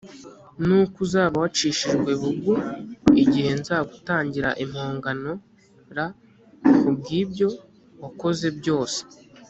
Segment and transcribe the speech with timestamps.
[0.65, 2.53] n uko uzaba wacishijwe bugu
[3.23, 5.31] igihe nzagutangira impongano
[5.95, 5.97] r
[6.79, 7.47] ku bw ibyo
[8.03, 8.99] wakoze byose